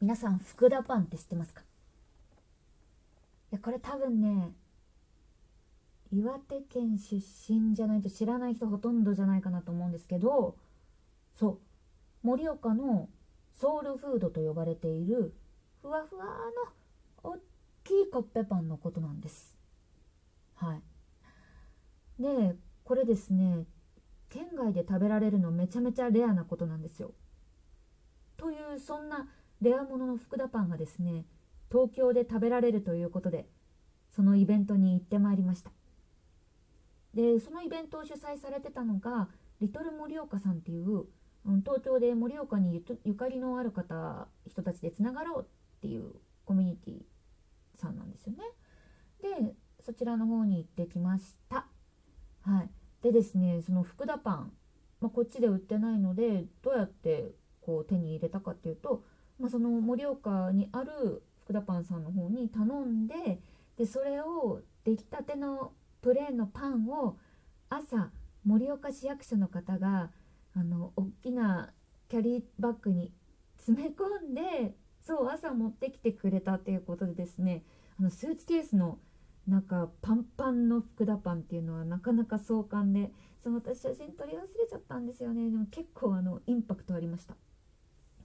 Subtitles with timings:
[0.00, 1.62] 皆さん福田パンって知ってますか？
[3.50, 4.52] いやこれ多分ね
[6.12, 10.56] 岩手県出身じゃないと知らない人ほとんどじゃないかなと思うんですけど
[11.34, 11.58] そう
[12.26, 13.08] 盛岡の
[13.52, 15.34] ソウルフードと呼ばれている
[15.80, 16.26] ふわふわ
[17.24, 17.36] の大
[17.84, 19.56] きいコッペパンのことなんです。
[20.56, 22.22] はい。
[22.22, 23.64] でこれですね
[24.28, 27.12] 県外で食べられるのめちゃめちゃレアなことなんですよ。
[28.36, 29.28] というそんな
[29.62, 31.24] レアものの福田パンがですね
[31.70, 33.46] 東京で食べられるということで
[34.10, 35.70] そのイベントに行ってまいりました。
[37.14, 39.28] でそのイベントを主催されてたのが
[39.60, 41.06] リトル盛岡さんっていう、
[41.46, 46.12] うん、東京で盛岡にゆかりのある方人たちでつながろうっていう
[46.44, 47.02] コミュニティ
[47.74, 48.38] さんなんですよね。
[49.22, 51.66] でそちらの方に行ってきました。
[52.42, 52.70] はい。
[53.02, 54.52] でですねその福田パン、
[55.00, 59.04] まあ、こっちで売ってないのでどうやってこう手に入れたかっていうと
[59.38, 63.40] まあ、その盛岡にある福田パンさんの方に頼んで
[63.76, 67.16] でそれを出来たてのプレーンのパンを
[67.68, 68.10] 朝
[68.44, 70.10] 盛岡市役所の方が
[70.54, 71.72] あの大きな
[72.08, 73.12] キャリーバッグに
[73.58, 77.62] 詰め込んでそう朝持ってきてくれたっていうことでですね
[77.98, 78.98] あのスーツケースの
[79.46, 83.10] 中パンパンの福田パンっていうのはなかなか壮観で
[83.42, 85.48] その私写真撮り忘れちゃったんですよね。
[85.50, 87.36] でも結構あのインパクトありました。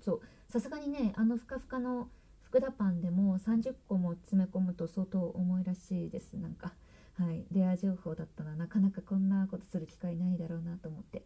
[0.00, 0.20] そう。
[0.48, 2.08] さすがにねあのふかふかの
[2.42, 6.34] 福田パンでも30個も詰め込むと相当重いらしいです。
[6.34, 6.72] なんか
[7.14, 7.44] はい。
[7.52, 11.24] レア情報だったらなかなかこんなことする機会ないだろうなと思って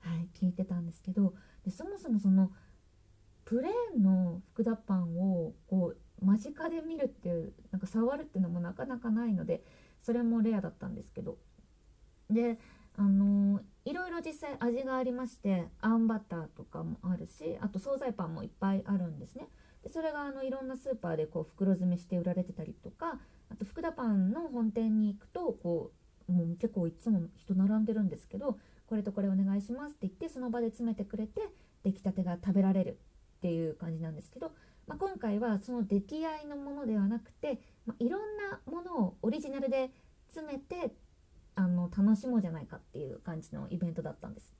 [0.00, 0.28] はい。
[0.34, 2.50] 聞いてたんですけどでそもそもその
[3.44, 9.62] プレーンの福田パンをこう間近で見るっていうなんか触るっていうのもなかなかないので
[10.00, 11.36] それもレアだったんですけど。
[12.30, 12.58] で
[12.96, 13.62] あのー、
[14.04, 19.48] ろいろ実際味がありましてあんバターとかもあるしあと惣菜パンもいっぱいあるんですね。
[19.82, 23.18] でそれがあのいろんなスーパーでこう袋詰めして売られてたりとか
[23.50, 25.92] あと福田パンの本店に行くとこ
[26.28, 31.42] うもう結構いつも人並んでるんですけどこれとこれお願いしますって言ってその場で詰めてくれて
[31.82, 32.98] 出来たてが食べられる
[33.38, 34.52] っていう感じなんですけど、
[34.86, 39.90] まあ、今回はその出来合いのものではなくて、まあ、いろんなものをオリジナルで
[40.28, 40.94] 詰めて
[41.56, 44.54] あの楽しもうじゃないかっていう感じのイベントだったんです。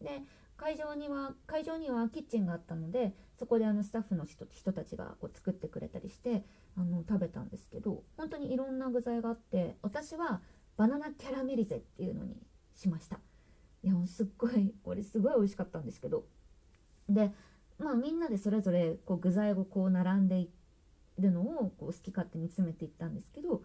[0.00, 0.22] で
[0.56, 6.44] 会場には会場にはキッチンがあったのでそこであのスタッフの人人たちがこう作ってくれたりして
[6.76, 10.40] あの食べたんですけど本当にいろんな具材があって私は
[10.76, 12.36] バナナキャラメリゼっていうのに
[12.74, 13.18] しました
[13.82, 16.24] いやすっごいこれすごい美味しかったんですけど
[17.08, 17.32] で
[17.78, 20.50] まあみんなでそれぞれこう具材をこう並んでい
[21.18, 23.62] るのをこう好き勝手に詰めていったんですけど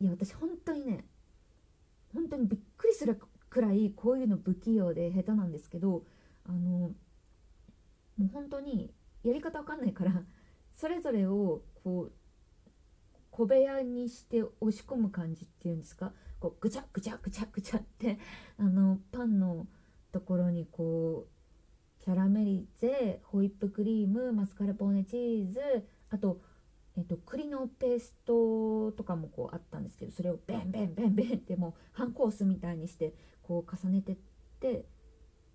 [0.00, 1.04] いや私本当にね
[2.14, 3.20] 本当にびっくりする
[3.50, 6.04] くらいこういうの不器用で下手なんですけど
[6.46, 6.90] あのも
[8.20, 8.92] う本当に
[9.22, 10.12] やり方わかんないから
[10.76, 12.12] それぞれをこう
[13.30, 16.12] 小部屋にして押し込む感じっていうんですか？
[16.40, 18.18] こうぐちゃぐちゃぐちゃぐちゃって
[18.58, 19.66] あのパンの
[20.12, 21.26] ところにこ
[22.00, 25.60] うキャラメリゼホイップクリームマスカルポーネチーズ
[26.10, 26.40] あと
[26.98, 34.16] えっと、栗のペーストとかもこうあったんですけどそれをベンベンベンベンってもう半コースみたいにしてこう重ねてっ
[34.60, 34.84] て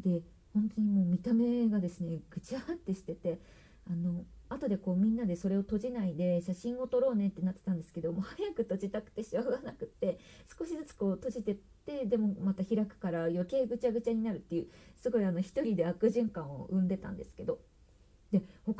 [0.00, 0.20] で
[0.52, 3.40] 本当にもう見た目がですねぐちゃってしてて
[3.90, 10.18] あの後でこうみんなでそれを閉じないで写真を撮ろうねってなってたんですけどもう早く閉じたくてしょうがなくって
[10.58, 17.60] 少しずつこう閉じてってでもまた開くから余計ぐちゃぐちゃになるっていうすごいあの一人で悪循環を生んでたんですけど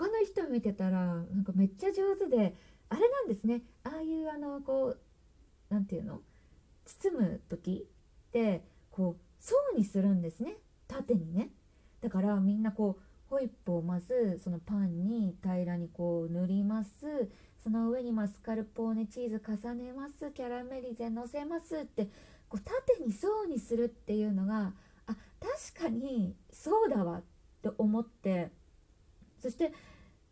[0.00, 2.56] 他の人見てたらなんかめっちゃ上手で
[2.88, 3.60] あれなんですね。
[3.84, 4.98] ああいうあのこう
[5.68, 6.20] 何て言うの？
[6.86, 10.54] 包む時ってこう層にするんですね。
[10.88, 11.50] 縦にね。
[12.00, 17.28] だからみんなこうホイップをまずそのパンに平らにこう塗ります。
[17.62, 20.30] その上にマスカルポーネチーズ重ねます。
[20.30, 22.08] キャラメリゼのせますって
[22.48, 24.72] こう縦に層にするっていうのが
[25.06, 25.14] あ
[25.74, 27.22] 確かにそうだわっ
[27.62, 28.50] て思って。
[29.42, 29.72] そして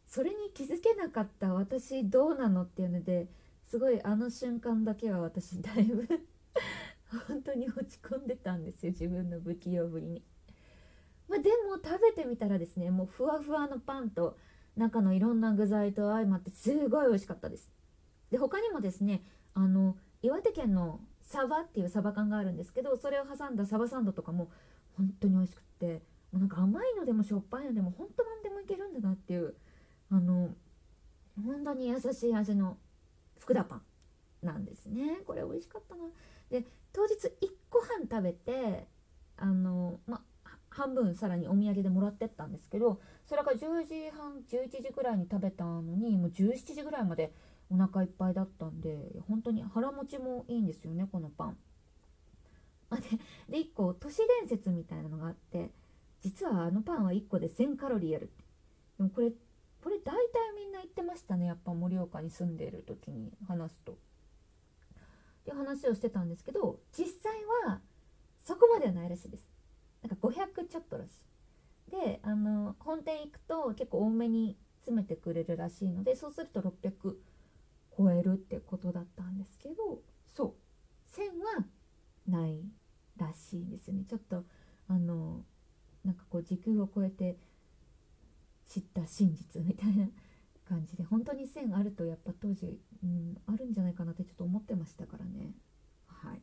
[0.08, 3.28] それに気づけなかった私どうなのっていうので
[3.64, 6.08] すごいあの瞬間だけは私だいぶ
[7.28, 10.22] 本当に落ち込んでたんですよ自分の不器用ぶりに。
[11.28, 14.38] まあ、でも食べてみたらですねもうふわふわのパンと
[14.76, 17.70] 中のいろんな具材と相まってすごい美味しかったです。
[18.30, 19.22] で他にもですね
[19.52, 24.50] あの岩手県のサバっていうサバ缶があるんですけどそれを挟んだサバサンドとかも
[24.96, 26.02] 本当に美味しくって
[26.32, 29.54] もうなんか甘いのでもしょっぱいのでも本当何でもいけるんだなっていう
[30.10, 30.54] あの
[31.44, 32.78] 本当に優しい味の
[33.38, 33.82] 福田パン
[34.42, 35.20] なんですね。
[35.26, 36.04] これ美味しかったな。
[36.50, 37.28] で当日1
[37.70, 38.86] 個半食べて
[39.36, 40.22] あのま
[40.70, 47.32] 半分さらにお土産でもらってったんですけどそれが10時半11時ぐらいに食べたのにもう17時ぐらいまで
[47.70, 48.96] お腹いっぱいだったんで
[49.28, 51.56] 本当に腹持ちもいいんですよねこのパン。
[52.90, 53.02] あ で
[53.48, 55.70] で1個都市伝説みたいなのがあって
[56.20, 58.44] 実はあのパンは1個で1000カロリーあるって。
[58.98, 59.32] でもこれ
[59.82, 60.14] これ大体
[60.56, 63.92] みんな言ってましたねやっぱ盛岡に住んでいる時に話すと。
[63.92, 63.96] っ
[65.44, 67.32] て話をしてたんですけど実際
[67.66, 67.80] は
[68.44, 69.48] そこまではないらしいです。
[70.02, 71.28] なんか500ちょっとらしい。
[71.90, 77.14] であの本店行くと結構多めに詰めてくれるらしいのでそうすると600
[77.96, 81.22] 超えるってことだったんですけどそう1000
[81.58, 81.64] は
[82.26, 82.60] ない
[83.16, 84.44] らしいですねちょっと
[84.88, 85.44] あの
[86.04, 87.36] なんかこう時空を超えて
[88.68, 90.06] 知った真実みたいな
[90.68, 95.54] 感じで本当に線あるとやっぱ当時、うん、あるんじゃないかなってちょっと思ってましたからね。
[96.06, 96.42] はい。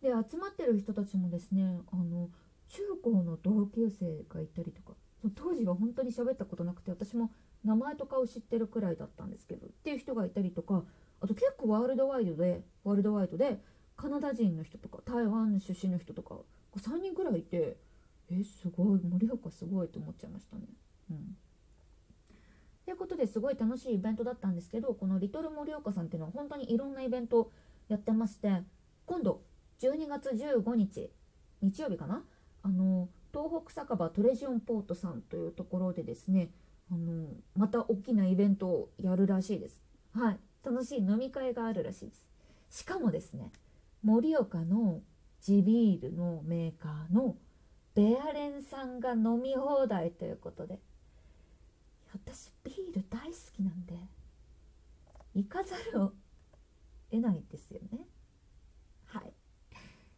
[0.00, 2.30] で集まってる人たちもですねあの
[2.68, 4.94] 中高の同級生がいたりとか
[5.34, 7.30] 当時は本当に喋ったことなくて私も
[7.64, 10.84] 名前とかを知ってるくらいだったんですけどっていう人がいたりとか
[11.20, 13.60] あと結構ワールドワイドでワールドワイドで
[13.96, 16.36] カナダ人の人とか台湾出身の人とか
[16.78, 17.76] 3人くらいいて
[18.30, 20.62] えすごい盛岡すごいと思っちゃいましたね。
[21.10, 21.36] うん。
[22.84, 27.50] ということですごい楽しいイベントだったんですけどこのリトル盛岡さんっていうのは本当にいろんなイベント
[27.88, 28.62] やってまして
[29.06, 29.42] 今度
[29.80, 31.10] 12月15日
[31.62, 32.24] 日曜日かな？
[32.62, 36.50] あの東北酒場トレジオンポートさんというところでですね
[36.90, 39.82] あのまた大きなイベントをやるらしいです。
[40.12, 40.38] はい。
[40.64, 42.28] 楽しい飲み会があるらしいです。
[42.70, 43.52] しかもですね
[44.02, 45.00] 盛岡の
[45.40, 47.36] 地ビールのメーカーの
[47.94, 50.78] ベアレンさんが飲み放題ということで
[52.12, 53.94] 私ビール大好きなんで
[55.34, 56.12] 行かざるを
[57.10, 58.06] 得ないですよね。
[59.06, 59.32] はい。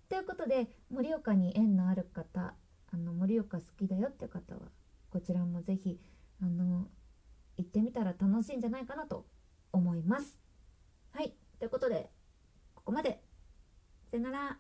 [0.08, 2.54] ということで盛岡に縁のある方
[2.92, 4.60] あの盛岡好きだよっていう方は
[5.10, 5.98] こちらもぜひ
[6.42, 6.88] あの
[7.56, 9.26] 行ってみたら楽しいんじゃないかなと
[9.72, 10.40] 思います。
[11.12, 11.34] はい。
[11.58, 12.10] ということで
[12.74, 13.22] ここまで。
[14.10, 14.58] さよなら。